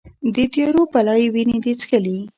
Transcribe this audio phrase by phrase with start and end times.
[0.35, 2.17] د تیارو بلا یې وینې دي چیښلې